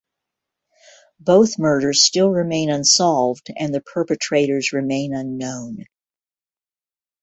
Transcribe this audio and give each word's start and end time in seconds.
Both 1.19 1.59
murders 1.59 2.01
still 2.01 2.31
remain 2.31 2.71
unsolved 2.71 3.49
and 3.55 3.71
the 3.71 3.81
perpetrators 3.81 4.73
remain 4.73 5.13
unknown. 5.15 5.85